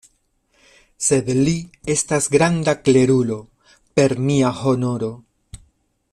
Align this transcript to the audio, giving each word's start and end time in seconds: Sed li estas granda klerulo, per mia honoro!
Sed 1.07 1.27
li 1.39 1.53
estas 1.95 2.29
granda 2.37 2.75
klerulo, 2.87 3.37
per 3.99 4.19
mia 4.31 4.53
honoro! 4.63 5.11